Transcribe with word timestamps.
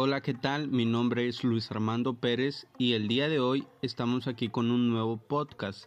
Hola, 0.00 0.20
¿qué 0.20 0.32
tal? 0.32 0.68
Mi 0.68 0.84
nombre 0.84 1.26
es 1.26 1.42
Luis 1.42 1.72
Armando 1.72 2.14
Pérez 2.14 2.68
y 2.78 2.92
el 2.92 3.08
día 3.08 3.28
de 3.28 3.40
hoy 3.40 3.66
estamos 3.82 4.28
aquí 4.28 4.48
con 4.48 4.70
un 4.70 4.90
nuevo 4.90 5.16
podcast. 5.16 5.86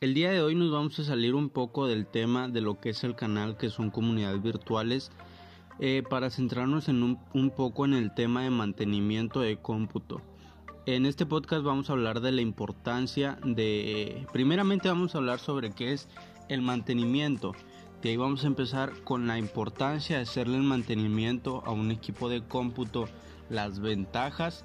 El 0.00 0.14
día 0.14 0.30
de 0.30 0.40
hoy 0.40 0.54
nos 0.54 0.70
vamos 0.70 1.00
a 1.00 1.04
salir 1.04 1.34
un 1.34 1.48
poco 1.48 1.88
del 1.88 2.06
tema 2.06 2.46
de 2.46 2.60
lo 2.60 2.78
que 2.78 2.90
es 2.90 3.02
el 3.02 3.16
canal, 3.16 3.56
que 3.56 3.70
son 3.70 3.90
comunidades 3.90 4.40
virtuales, 4.40 5.10
eh, 5.80 6.04
para 6.08 6.30
centrarnos 6.30 6.88
en 6.88 7.02
un, 7.02 7.18
un 7.32 7.50
poco 7.50 7.84
en 7.84 7.94
el 7.94 8.14
tema 8.14 8.44
de 8.44 8.50
mantenimiento 8.50 9.40
de 9.40 9.56
cómputo. 9.56 10.22
En 10.86 11.04
este 11.04 11.26
podcast 11.26 11.64
vamos 11.64 11.90
a 11.90 11.94
hablar 11.94 12.20
de 12.20 12.30
la 12.30 12.40
importancia 12.40 13.36
de, 13.44 14.28
primeramente 14.32 14.86
vamos 14.86 15.16
a 15.16 15.18
hablar 15.18 15.40
sobre 15.40 15.72
qué 15.72 15.92
es 15.92 16.08
el 16.48 16.62
mantenimiento. 16.62 17.52
De 18.04 18.10
ahí 18.10 18.18
vamos 18.18 18.44
a 18.44 18.48
empezar 18.48 18.92
con 19.02 19.26
la 19.26 19.38
importancia 19.38 20.16
de 20.16 20.24
hacerle 20.24 20.58
el 20.58 20.62
mantenimiento 20.62 21.62
a 21.64 21.70
un 21.70 21.90
equipo 21.90 22.28
de 22.28 22.42
cómputo, 22.42 23.08
las 23.48 23.80
ventajas 23.80 24.62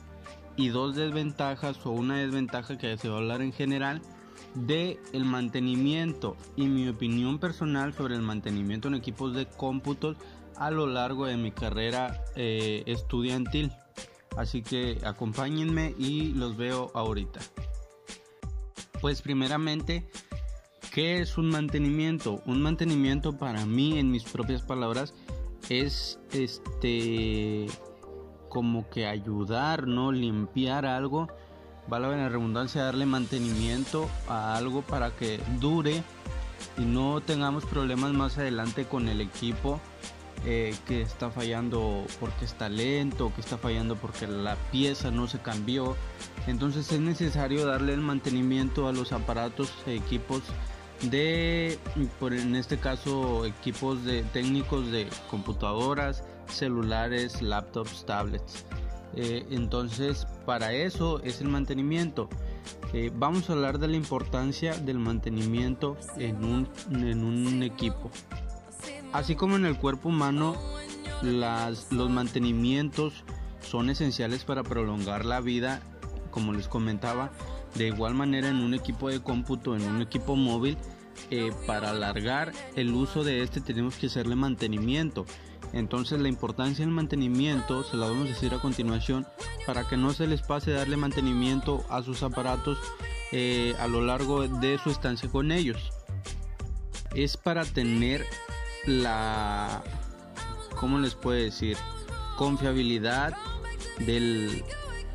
y 0.58 0.68
dos 0.68 0.98
desventajas 0.98 1.86
o 1.86 1.92
una 1.92 2.18
desventaja 2.18 2.78
que 2.78 2.98
se 2.98 3.08
va 3.08 3.16
a 3.16 3.20
hablar 3.20 3.42
en 3.42 3.54
general 3.54 4.02
de 4.56 5.00
el 5.14 5.24
mantenimiento 5.24 6.36
y 6.58 6.68
mi 6.68 6.90
opinión 6.90 7.40
personal 7.40 7.94
sobre 7.94 8.16
el 8.16 8.24
mantenimiento 8.24 8.90
en 8.90 8.96
equipos 8.96 9.34
de 9.34 9.46
cómputos 9.46 10.18
a 10.58 10.70
lo 10.70 10.86
largo 10.86 11.26
de 11.26 11.38
mi 11.38 11.54
carrera 11.54 12.22
eh, 12.36 12.84
estudiantil. 12.88 13.72
Así 14.36 14.64
que 14.64 15.00
acompáñenme 15.06 15.96
y 15.98 16.34
los 16.34 16.58
veo 16.58 16.92
ahorita. 16.94 17.40
Pues 19.00 19.22
primeramente, 19.22 20.10
¿qué 20.92 21.20
es 21.20 21.38
un 21.38 21.50
mantenimiento? 21.50 22.42
Un 22.46 22.62
mantenimiento 22.62 23.38
para 23.38 23.66
mí, 23.66 24.00
en 24.00 24.12
mis 24.12 24.24
propias 24.24 24.62
palabras, 24.62 25.14
es 25.70 26.20
este 26.32 27.68
como 28.50 28.90
que 28.90 29.06
ayudar, 29.06 29.88
¿no? 29.88 30.12
Limpiar 30.12 30.86
algo, 30.86 31.28
vale 31.88 32.08
la 32.10 32.30
redundancia, 32.30 32.84
darle 32.84 33.06
mantenimiento 33.06 34.10
a 34.28 34.56
algo 34.56 34.82
para 34.82 35.12
que 35.12 35.40
dure 35.60 36.04
y 36.78 36.82
no 36.82 37.22
tengamos 37.22 37.66
problemas 37.66 38.14
más 38.14 38.38
adelante 38.38 38.86
con 38.86 39.08
el 39.08 39.22
equipo 39.22 39.80
eh, 40.46 40.74
que 40.88 41.02
está 41.02 41.30
fallando 41.30 42.06
porque 42.20 42.46
está 42.46 42.70
lento, 42.70 43.32
que 43.36 43.42
está 43.42 43.58
fallando 43.58 43.96
porque 43.96 44.26
la 44.26 44.56
pieza 44.72 45.12
no 45.12 45.28
se 45.28 45.40
cambió. 45.40 45.96
Entonces 46.48 46.92
es 46.92 47.00
necesario 47.00 47.66
darle 47.66 47.94
el 47.94 48.02
mantenimiento 48.02 48.88
a 48.88 48.94
los 48.94 49.12
aparatos, 49.12 49.72
equipos 49.86 50.42
de, 51.04 51.78
por 52.20 52.34
en 52.34 52.56
este 52.56 52.78
caso, 52.78 53.46
equipos 53.46 54.04
de 54.04 54.24
técnicos 54.24 54.92
de 54.92 55.08
computadoras, 55.30 56.24
celulares, 56.48 57.42
laptops, 57.42 58.06
tablets. 58.06 58.66
Eh, 59.16 59.46
entonces, 59.50 60.28
para 60.46 60.74
eso 60.74 61.22
es 61.24 61.42
el 61.42 61.48
mantenimiento. 61.48 62.30
Eh, 62.94 63.12
vamos 63.14 63.50
a 63.50 63.54
hablar 63.54 63.80
de 63.80 63.88
la 63.88 63.96
importancia 63.96 64.74
del 64.76 65.00
mantenimiento 65.00 65.98
en 66.18 66.44
un, 66.44 66.70
en 66.92 67.24
un 67.24 67.64
equipo. 67.64 68.12
Así 69.14 69.36
como 69.36 69.56
en 69.56 69.66
el 69.66 69.78
cuerpo 69.78 70.10
humano, 70.10 70.56
las, 71.22 71.92
los 71.92 72.10
mantenimientos 72.10 73.24
son 73.62 73.90
esenciales 73.90 74.44
para 74.44 74.64
prolongar 74.64 75.26
la 75.26 75.42
vida, 75.42 75.82
como 76.32 76.54
les 76.54 76.68
comentaba, 76.68 77.32
de 77.76 77.88
igual 77.88 78.14
manera 78.14 78.50
en 78.50 78.58
un 78.58 78.74
equipo 78.74 79.10
de 79.10 79.22
cómputo, 79.22 79.76
en 79.76 79.84
un 79.84 80.02
equipo 80.02 80.36
móvil, 80.36 80.78
eh, 81.32 81.52
para 81.68 81.92
alargar 81.92 82.54
el 82.76 82.94
uso 82.94 83.24
de 83.24 83.44
este 83.44 83.62
tenemos 83.62 83.96
que 83.96 84.08
hacerle 84.08 84.36
mantenimiento. 84.36 85.26
Entonces 85.74 86.20
la 86.20 86.30
importancia 86.30 86.84
del 86.84 86.94
mantenimiento 86.94 87.84
se 87.84 87.98
la 87.98 88.08
vamos 88.08 88.26
a 88.26 88.30
decir 88.30 88.54
a 88.54 88.60
continuación 88.60 89.28
para 89.68 89.88
que 89.88 89.98
no 89.98 90.14
se 90.14 90.26
les 90.26 90.42
pase 90.42 90.72
darle 90.72 90.98
mantenimiento 90.98 91.86
a 91.90 92.02
sus 92.02 92.24
aparatos 92.24 92.80
eh, 93.32 93.76
a 93.80 93.88
lo 93.88 94.02
largo 94.02 94.48
de 94.48 94.80
su 94.80 94.90
estancia 94.90 95.30
con 95.30 95.52
ellos. 95.52 95.92
Es 97.14 97.38
para 97.38 97.66
tener 97.66 98.26
la, 98.88 99.84
¿cómo 100.76 100.98
les 100.98 101.14
puedo 101.14 101.40
decir? 101.40 101.78
Confiabilidad 102.38 103.36
del, 104.00 104.64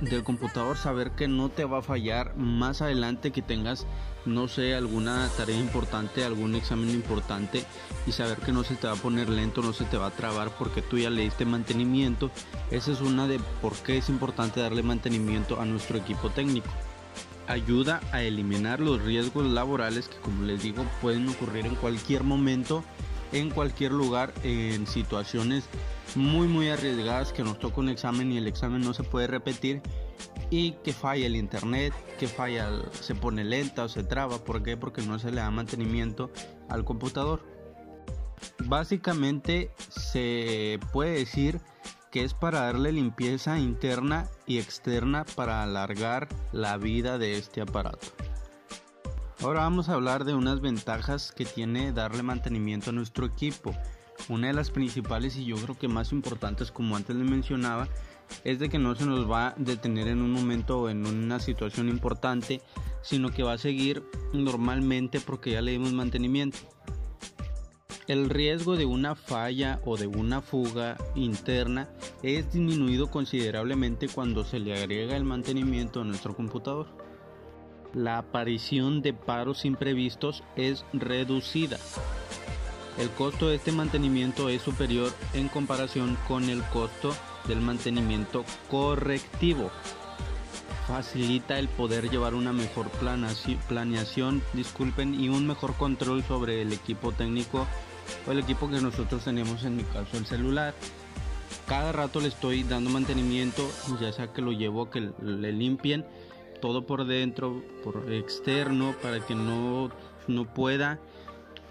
del 0.01 0.25
computador, 0.25 0.77
saber 0.77 1.13
que 1.13 1.29
no 1.29 1.49
te 1.49 1.65
va 1.65 1.79
a 1.79 1.83
fallar 1.83 2.37
más 2.37 2.83
adelante 2.83 3.31
que 3.31 3.43
tengas, 3.43 3.87
no 4.27 4.49
sé, 4.49 4.75
alguna 4.75 5.29
tarea 5.37 5.59
importante, 5.59 6.25
algún 6.25 6.55
examen 6.55 6.91
importante 6.91 7.65
y 8.07 8.13
saber 8.13 8.39
que 8.39 8.53
no 8.53 8.65
se 8.65 8.77
te 8.77 8.87
va 8.87 8.95
a 8.95 8.97
poner 8.97 9.29
lento, 9.29 9.63
no 9.63 9.73
se 9.73 9.85
te 9.85 9.97
va 9.97 10.07
a 10.07 10.11
trabar 10.11 10.51
porque 10.59 10.83
tú 10.83 10.99
ya 10.99 11.11
le 11.11 11.31
mantenimiento. 11.47 12.31
Esa 12.71 12.93
es 12.93 13.01
una 13.01 13.27
de 13.27 13.39
por 13.61 13.75
qué 13.75 13.99
es 13.99 14.09
importante 14.09 14.61
darle 14.61 14.83
mantenimiento 14.83 15.61
a 15.61 15.65
nuestro 15.65 15.99
equipo 15.99 16.31
técnico. 16.31 16.69
Ayuda 17.47 18.01
a 18.13 18.23
eliminar 18.23 18.81
los 18.81 19.03
riesgos 19.03 19.47
laborales 19.47 20.09
que 20.09 20.17
como 20.17 20.45
les 20.45 20.63
digo 20.63 20.85
pueden 21.03 21.29
ocurrir 21.29 21.67
en 21.67 21.75
cualquier 21.75 22.25
momento 22.25 22.83
en 23.35 23.51
cualquier 23.51 23.93
lugar 23.93 24.33
en 24.43 24.87
situaciones 24.87 25.65
muy 26.17 26.49
muy 26.49 26.69
arriesgadas 26.69 27.33
que 27.33 27.43
nos 27.43 27.59
toca 27.59 27.81
un 27.81 27.89
examen 27.89 28.33
y 28.33 28.39
el 28.39 28.47
examen 28.47 28.83
no 28.83 28.95
se 28.95 29.03
puede 29.03 29.27
repetir 29.27 29.83
y 30.51 30.73
que 30.85 30.93
falla 30.93 31.27
el 31.27 31.37
internet, 31.37 31.93
que 32.19 32.29
falla, 32.29 32.71
se 32.93 33.15
pone 33.15 33.45
lenta 33.45 33.85
o 33.85 33.89
se 33.89 34.05
traba, 34.05 34.39
¿por 34.45 34.63
qué? 34.63 34.77
Porque 34.77 35.03
no 35.03 35.19
se 35.19 35.31
le 35.31 35.41
da 35.41 35.51
mantenimiento 35.51 36.31
al 36.69 36.85
computador. 36.85 37.43
Básicamente 38.67 39.71
se 39.89 40.79
puede 40.93 41.19
decir 41.19 41.61
que 42.11 42.23
es 42.23 42.35
para 42.35 42.61
darle 42.61 42.93
limpieza 42.93 43.59
interna 43.59 44.29
y 44.47 44.59
externa 44.59 45.25
para 45.35 45.63
alargar 45.65 46.29
la 46.53 46.77
vida 46.77 47.19
de 47.19 47.37
este 47.37 47.61
aparato. 47.61 48.07
Ahora 49.43 49.61
vamos 49.61 49.89
a 49.89 49.95
hablar 49.95 50.25
de 50.25 50.33
unas 50.33 50.61
ventajas 50.61 51.33
que 51.33 51.45
tiene 51.45 51.93
darle 51.93 52.23
mantenimiento 52.23 52.91
a 52.91 52.93
nuestro 52.93 53.27
equipo. 53.27 53.75
Una 54.29 54.49
de 54.49 54.55
las 54.55 54.71
principales 54.71 55.37
y 55.37 55.45
yo 55.45 55.57
creo 55.57 55.79
que 55.79 55.89
más 55.89 56.13
importantes, 56.13 56.71
como 56.71 56.97
antes 56.97 57.15
les 57.17 57.29
mencionaba, 57.29 57.89
es 58.43 58.59
de 58.59 58.69
que 58.69 58.79
no 58.79 58.95
se 58.95 59.05
nos 59.07 59.31
va 59.31 59.49
a 59.49 59.55
detener 59.57 60.09
en 60.09 60.23
un 60.23 60.31
momento 60.31 60.81
o 60.81 60.89
en 60.89 61.07
una 61.07 61.41
situación 61.41 61.89
importante, 61.89 62.63
sino 63.03 63.31
que 63.31 63.43
va 63.43 63.53
a 63.55 63.59
seguir 63.59 64.03
normalmente 64.33 65.21
porque 65.21 65.53
ya 65.53 65.63
le 65.63 65.73
dimos 65.73 65.93
mantenimiento. 65.93 66.59
El 68.07 68.29
riesgo 68.29 68.77
de 68.77 68.85
una 68.85 69.15
falla 69.15 69.81
o 69.85 69.97
de 69.97 70.07
una 70.07 70.43
fuga 70.43 70.97
interna 71.15 71.89
es 72.23 72.53
disminuido 72.53 73.11
considerablemente 73.11 74.09
cuando 74.09 74.45
se 74.45 74.59
le 74.59 74.75
agrega 74.77 75.17
el 75.17 75.25
mantenimiento 75.25 76.03
a 76.03 76.05
nuestro 76.05 76.35
computador 76.35 77.05
la 77.95 78.19
aparición 78.19 79.03
de 79.03 79.13
paros 79.15 79.65
imprevistos 79.65 80.43
es 80.57 80.85
reducida. 80.93 81.79
El 82.99 83.11
costo 83.11 83.49
de 83.49 83.57
este 83.57 83.73
mantenimiento 83.73 84.49
es 84.49 84.63
superior 84.63 85.13
en 85.33 85.49
comparación 85.49 86.17
con 86.29 86.49
el 86.49 86.63
costo 86.65 87.15
del 87.49 87.61
mantenimiento 87.61 88.45
correctivo. 88.71 89.71
Facilita 90.87 91.59
el 91.59 91.69
poder 91.69 92.11
llevar 92.11 92.35
una 92.35 92.53
mejor 92.53 92.89
planeación 93.69 94.43
disculpen, 94.53 95.19
y 95.19 95.29
un 95.29 95.47
mejor 95.47 95.75
control 95.75 96.23
sobre 96.23 96.63
el 96.63 96.73
equipo 96.73 97.13
técnico 97.13 97.67
o 98.27 98.33
el 98.33 98.39
equipo 98.39 98.71
que 98.71 98.81
nosotros 98.81 99.25
tenemos, 99.25 99.65
en 99.65 99.77
mi 99.77 99.85
caso 99.85 100.17
el 100.17 100.27
celular. 100.27 100.75
Cada 101.67 101.93
rato 101.93 102.21
le 102.21 102.29
estoy 102.29 102.63
dando 102.63 102.91
mantenimiento, 102.91 103.69
ya 104.01 104.13
sea 104.13 104.33
que 104.33 104.43
lo 104.43 104.53
llevo 104.53 104.91
que 104.91 105.11
le 105.23 105.53
limpien 105.53 106.05
todo 106.61 106.87
por 106.87 107.07
dentro, 107.07 107.63
por 107.83 108.11
externo, 108.11 108.95
para 109.03 109.21
que 109.21 109.35
no, 109.35 109.91
no 110.29 110.55
pueda, 110.55 110.99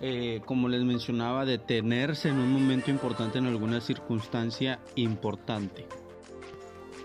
eh, 0.02 0.42
como 0.46 0.70
les 0.70 0.84
mencionaba, 0.84 1.46
detenerse 1.46 2.30
en 2.30 2.40
un 2.40 2.52
momento 2.52 2.92
importante, 2.92 3.38
en 3.38 3.46
alguna 3.46 3.82
circunstancia 3.82 4.80
importante. 4.96 5.88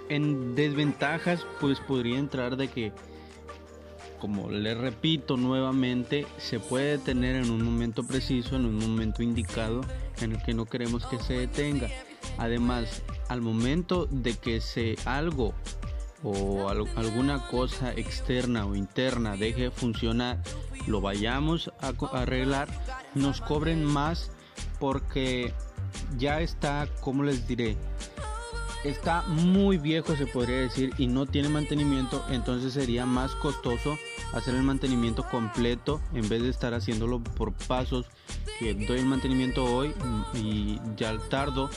En 0.08 0.54
desventajas, 0.54 1.46
pues 1.60 1.80
podría 1.80 2.18
entrar 2.18 2.56
de 2.56 2.68
que, 2.68 2.92
como 4.18 4.50
les 4.50 4.76
repito 4.76 5.36
nuevamente, 5.36 6.26
se 6.38 6.58
puede 6.58 6.98
detener 6.98 7.36
en 7.36 7.50
un 7.50 7.62
momento 7.62 8.04
preciso, 8.04 8.56
en 8.56 8.64
un 8.64 8.78
momento 8.78 9.22
indicado, 9.22 9.82
en 10.20 10.32
el 10.32 10.42
que 10.42 10.54
no 10.54 10.64
queremos 10.64 11.06
que 11.06 11.18
se 11.18 11.34
detenga. 11.34 11.88
Además, 12.38 13.02
al 13.28 13.42
momento 13.42 14.06
de 14.06 14.34
que 14.34 14.60
se 14.60 14.96
algo 15.04 15.54
o 16.22 16.68
alguna 16.68 17.46
cosa 17.46 17.92
externa 17.92 18.66
o 18.66 18.74
interna 18.74 19.36
deje 19.36 19.62
de 19.62 19.70
funcionar, 19.70 20.38
lo 20.86 21.00
vayamos 21.00 21.70
a 21.80 21.92
arreglar, 22.18 22.68
nos 23.14 23.40
cobren 23.40 23.84
más 23.84 24.30
porque 24.80 25.52
ya 26.16 26.40
está, 26.40 26.88
como 27.00 27.22
les 27.22 27.46
diré, 27.46 27.76
está 28.84 29.22
muy 29.22 29.78
viejo 29.78 30.16
se 30.16 30.26
podría 30.26 30.58
decir 30.58 30.92
y 30.98 31.06
no 31.06 31.26
tiene 31.26 31.48
mantenimiento, 31.48 32.24
entonces 32.30 32.72
sería 32.72 33.06
más 33.06 33.34
costoso 33.36 33.98
hacer 34.32 34.54
el 34.54 34.62
mantenimiento 34.62 35.24
completo 35.28 36.00
en 36.14 36.28
vez 36.28 36.42
de 36.42 36.50
estar 36.50 36.74
haciéndolo 36.74 37.20
por 37.20 37.52
pasos 37.52 38.06
que 38.58 38.74
doy 38.74 38.98
el 38.98 39.06
mantenimiento 39.06 39.64
hoy 39.64 39.94
y 40.34 40.80
ya 40.96 41.16
tardo 41.30 41.70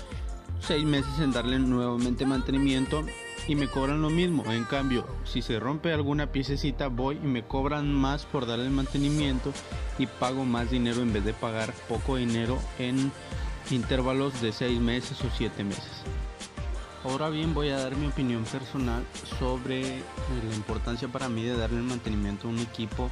seis 0.60 0.84
meses 0.84 1.20
en 1.20 1.32
darle 1.32 1.60
nuevamente 1.60 2.26
mantenimiento 2.26 3.04
y 3.48 3.56
me 3.56 3.68
cobran 3.68 4.02
lo 4.02 4.10
mismo. 4.10 4.44
En 4.52 4.64
cambio, 4.66 5.06
si 5.24 5.42
se 5.42 5.60
rompe 5.60 5.94
alguna 5.94 6.32
piececita, 6.32 6.88
voy 6.88 7.18
y 7.18 7.28
me 7.28 7.44
cobran 7.44 7.94
más 7.94 8.26
por 8.26 8.46
darle 8.46 8.70
mantenimiento 8.70 9.52
y 9.98 10.08
pago 10.08 10.46
más 10.46 10.72
dinero 10.72 11.02
en 11.02 11.14
vez 11.14 11.26
de 11.26 11.34
pagar 11.34 11.74
poco 11.88 12.16
dinero 12.16 12.60
en 12.80 13.12
intervalos 13.70 14.42
de 14.42 14.52
seis 14.52 14.80
meses 14.80 15.22
o 15.22 15.30
siete 15.36 15.64
meses. 15.64 16.04
Ahora 17.04 17.30
bien 17.30 17.54
voy 17.54 17.70
a 17.70 17.80
dar 17.80 17.96
mi 17.96 18.08
opinión 18.08 18.44
personal 18.44 19.04
sobre 19.40 19.82
la 19.82 20.56
importancia 20.56 21.08
para 21.08 21.30
mí 21.30 21.44
de 21.44 21.58
darle 21.58 21.82
mantenimiento 21.82 22.48
a 22.48 22.52
un 22.52 22.60
equipo 22.60 23.10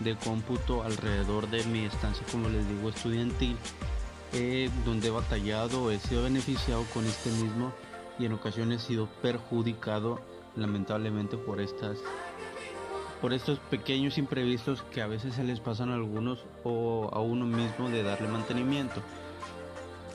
de 0.00 0.16
cómputo 0.16 0.82
alrededor 0.82 1.50
de 1.50 1.62
mi 1.64 1.84
estancia, 1.84 2.24
como 2.32 2.48
les 2.48 2.66
digo, 2.68 2.88
estudiantil, 2.88 3.56
eh, 4.32 4.70
donde 4.84 5.08
he 5.08 5.10
batallado, 5.10 5.90
he 5.90 5.98
sido 5.98 6.22
beneficiado 6.22 6.84
con 6.94 7.04
este 7.04 7.30
mismo 7.32 7.72
y 8.18 8.26
en 8.26 8.32
ocasiones 8.32 8.82
sido 8.82 9.08
perjudicado 9.22 10.20
lamentablemente 10.56 11.36
por 11.36 11.60
estas 11.60 11.98
por 13.20 13.32
estos 13.32 13.58
pequeños 13.58 14.16
imprevistos 14.16 14.82
que 14.92 15.02
a 15.02 15.06
veces 15.06 15.34
se 15.34 15.44
les 15.44 15.58
pasan 15.60 15.90
a 15.90 15.94
algunos 15.94 16.44
o 16.62 17.10
a 17.12 17.20
uno 17.20 17.46
mismo 17.46 17.88
de 17.88 18.04
darle 18.04 18.28
mantenimiento. 18.28 19.02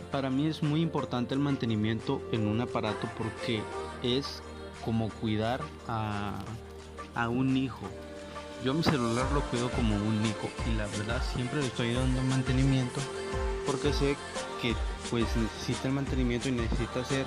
Para 0.10 0.30
mí 0.30 0.48
es 0.48 0.64
muy 0.64 0.82
importante 0.82 1.34
el 1.34 1.42
mantenimiento 1.42 2.22
en 2.32 2.48
un 2.48 2.62
aparato 2.62 3.10
porque 3.18 3.62
es 4.04 4.42
como 4.86 5.10
cuidar 5.10 5.60
a, 5.88 6.40
a 7.16 7.28
un 7.28 7.58
hijo. 7.58 7.90
Yo 8.64 8.74
mi 8.74 8.84
celular 8.84 9.30
lo 9.34 9.42
cuido 9.42 9.70
como 9.72 9.96
un 9.96 10.26
hijo 10.26 10.50
y 10.72 10.78
la 10.78 10.88
verdad 10.88 11.22
siempre 11.34 11.60
le 11.60 11.68
estoy 11.68 11.94
dando 11.94 12.22
mantenimiento 12.24 13.02
porque 13.66 13.92
sé 13.92 14.16
que 14.62 14.76
pues 15.10 15.26
necesita 15.36 15.90
el 15.90 15.94
mantenimiento 15.94 16.48
y 16.48 16.54
necesita 16.54 17.04
ser 17.04 17.26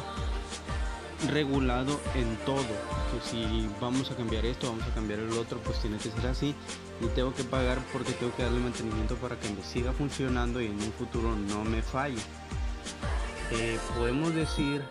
regulado 1.30 2.00
en 2.14 2.36
todo. 2.44 2.62
Que 2.62 3.20
si 3.22 3.68
vamos 3.80 4.10
a 4.10 4.16
cambiar 4.16 4.44
esto, 4.44 4.68
vamos 4.68 4.86
a 4.86 4.94
cambiar 4.94 5.20
el 5.20 5.32
otro, 5.32 5.58
pues 5.60 5.80
tiene 5.80 5.98
que 5.98 6.10
ser 6.10 6.26
así. 6.26 6.54
Y 7.00 7.06
tengo 7.08 7.34
que 7.34 7.44
pagar 7.44 7.78
porque 7.92 8.12
tengo 8.12 8.34
que 8.34 8.42
darle 8.42 8.60
mantenimiento 8.60 9.16
para 9.16 9.38
que 9.38 9.48
me 9.50 9.62
siga 9.62 9.92
funcionando 9.92 10.60
y 10.60 10.66
en 10.66 10.74
un 10.74 10.92
futuro 10.92 11.34
no 11.34 11.64
me 11.64 11.82
falle. 11.82 12.20
Eh, 13.52 13.78
podemos 13.96 14.34
decir 14.34 14.82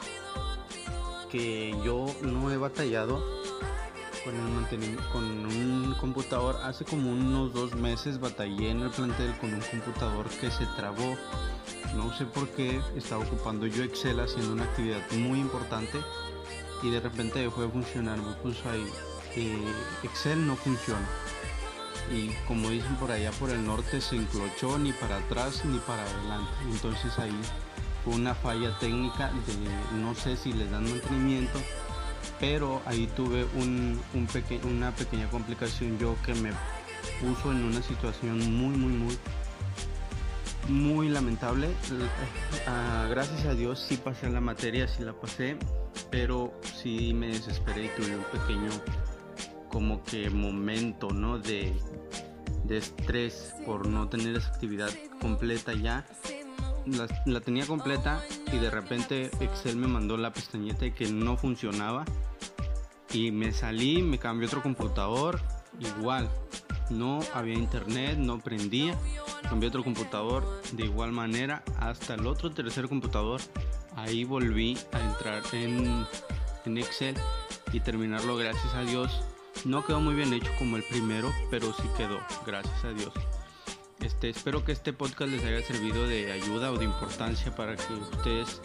que 1.29 1.75
yo 1.83 2.05
no 2.21 2.51
he 2.51 2.57
batallado 2.57 3.21
con, 4.23 4.35
el 4.71 4.97
con 5.11 5.23
un 5.23 5.95
computador. 5.99 6.57
Hace 6.63 6.85
como 6.85 7.11
unos 7.11 7.53
dos 7.53 7.75
meses 7.75 8.19
batallé 8.19 8.71
en 8.71 8.81
el 8.81 8.89
plantel 8.89 9.37
con 9.39 9.53
un 9.53 9.61
computador 9.61 10.27
que 10.41 10.49
se 10.51 10.65
trabó 10.75 11.15
no 11.95 12.15
sé 12.15 12.25
por 12.25 12.47
qué 12.49 12.81
estaba 12.95 13.23
ocupando 13.23 13.67
yo 13.67 13.83
Excel 13.83 14.19
haciendo 14.19 14.53
una 14.53 14.65
actividad 14.65 15.01
muy 15.11 15.39
importante 15.39 15.99
y 16.83 16.89
de 16.89 16.99
repente 16.99 17.39
dejó 17.39 17.61
de 17.61 17.69
funcionar. 17.69 18.17
Me 18.17 18.33
puso 18.35 18.69
ahí, 18.69 18.85
Excel 20.03 20.45
no 20.45 20.55
funciona. 20.55 21.07
Y 22.11 22.29
como 22.47 22.69
dicen 22.69 22.95
por 22.97 23.11
allá 23.11 23.31
por 23.31 23.49
el 23.49 23.65
norte, 23.65 23.99
se 23.99 24.15
enclochó 24.15 24.77
ni 24.77 24.91
para 24.93 25.17
atrás 25.17 25.65
ni 25.65 25.79
para 25.79 26.03
adelante. 26.03 26.51
Entonces 26.69 27.17
ahí 27.17 27.39
fue 28.03 28.13
una 28.13 28.35
falla 28.35 28.77
técnica 28.79 29.31
de 29.47 29.97
no 29.97 30.13
sé 30.13 30.37
si 30.37 30.53
les 30.53 30.69
dan 30.69 30.83
mantenimiento, 30.83 31.59
pero 32.39 32.81
ahí 32.85 33.07
tuve 33.15 33.45
un, 33.55 33.99
una 34.63 34.91
pequeña 34.91 35.29
complicación 35.29 35.97
yo 35.97 36.15
que 36.23 36.35
me 36.35 36.51
puso 37.19 37.51
en 37.51 37.63
una 37.63 37.81
situación 37.81 38.37
muy, 38.39 38.77
muy, 38.77 38.93
muy 38.93 39.17
muy 40.67 41.09
lamentable. 41.09 41.69
Ah, 42.67 43.07
gracias 43.09 43.45
a 43.45 43.53
Dios 43.53 43.79
sí 43.87 43.97
pasé 43.97 44.29
la 44.29 44.41
materia, 44.41 44.87
sí 44.87 45.03
la 45.03 45.13
pasé, 45.13 45.57
pero 46.11 46.59
sí 46.63 47.13
me 47.13 47.27
desesperé 47.27 47.85
y 47.85 47.89
tuve 47.89 48.15
un 48.15 48.23
pequeño 48.23 48.69
como 49.69 50.03
que 50.03 50.29
momento, 50.29 51.09
¿no? 51.09 51.37
De, 51.39 51.73
de 52.63 52.77
estrés 52.77 53.53
por 53.65 53.87
no 53.87 54.07
tener 54.09 54.35
esa 54.35 54.49
actividad 54.49 54.89
completa 55.21 55.73
ya. 55.73 56.05
La, 57.25 57.41
tenía 57.41 57.65
completa 57.65 58.23
y 58.53 58.57
de 58.59 58.69
repente 58.69 59.31
Excel 59.39 59.75
me 59.75 59.87
mandó 59.87 60.17
la 60.17 60.31
pestañeta 60.31 60.87
que 60.91 61.07
no 61.07 61.35
funcionaba 61.35 62.05
y 63.11 63.31
me 63.31 63.51
salí, 63.53 64.03
me 64.03 64.19
cambié 64.19 64.47
otro 64.47 64.61
computador, 64.61 65.41
igual, 65.79 66.29
no 66.91 67.19
había 67.33 67.55
internet, 67.55 68.17
no 68.17 68.39
prendía 68.39 68.95
cambié 69.47 69.69
otro 69.69 69.83
computador 69.83 70.45
de 70.71 70.85
igual 70.85 71.11
manera 71.11 71.63
hasta 71.79 72.15
el 72.15 72.27
otro 72.27 72.51
tercer 72.51 72.87
computador. 72.87 73.41
Ahí 73.95 74.23
volví 74.23 74.77
a 74.91 74.99
entrar 74.99 75.43
en, 75.53 76.05
en 76.65 76.77
Excel 76.77 77.15
y 77.71 77.79
terminarlo 77.79 78.35
gracias 78.35 78.73
a 78.73 78.81
Dios. 78.81 79.21
No 79.63 79.85
quedó 79.85 79.99
muy 79.99 80.15
bien 80.15 80.33
hecho 80.33 80.51
como 80.59 80.77
el 80.77 80.83
primero 80.83 81.31
pero 81.49 81.73
sí 81.73 81.87
quedó 81.97 82.19
gracias 82.45 82.83
a 82.83 82.93
Dios. 82.93 83.13
Este, 84.01 84.29
espero 84.29 84.63
que 84.63 84.71
este 84.71 84.93
podcast 84.93 85.31
les 85.31 85.43
haya 85.43 85.61
servido 85.61 86.07
de 86.07 86.31
ayuda 86.31 86.71
o 86.71 86.77
de 86.77 86.85
importancia 86.85 87.55
para 87.55 87.75
que 87.75 87.93
ustedes 87.93 88.61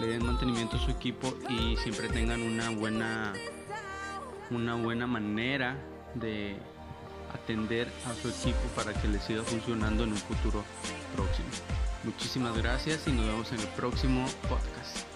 le 0.00 0.08
den 0.08 0.26
mantenimiento 0.26 0.76
a 0.76 0.80
su 0.80 0.90
equipo 0.90 1.32
y 1.48 1.76
siempre 1.76 2.08
tengan 2.08 2.42
una 2.42 2.70
buena 2.70 3.32
una 4.50 4.74
buena 4.74 5.06
manera 5.06 5.76
de 6.14 6.56
atender 7.36 7.88
a 8.06 8.14
su 8.14 8.28
equipo 8.28 8.60
para 8.74 8.92
que 8.92 9.08
le 9.08 9.20
siga 9.20 9.42
funcionando 9.42 10.04
en 10.04 10.12
un 10.12 10.18
futuro 10.18 10.64
próximo. 11.14 11.48
Muchísimas 12.04 12.56
gracias 12.56 13.06
y 13.06 13.12
nos 13.12 13.26
vemos 13.26 13.52
en 13.52 13.60
el 13.60 13.68
próximo 13.68 14.26
podcast. 14.48 15.15